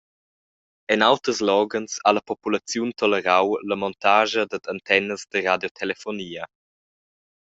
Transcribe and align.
En 0.93 1.01
auters 1.09 1.39
loghens 1.49 1.91
ha 2.05 2.09
la 2.15 2.23
populaziun 2.29 2.89
tolerau 2.99 3.47
la 3.69 3.75
montascha 3.81 4.43
dad 4.51 4.63
antennas 4.73 5.21
da 5.31 5.37
radiotelefonia. 5.47 6.43